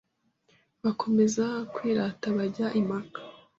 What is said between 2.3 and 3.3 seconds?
bajya impaka,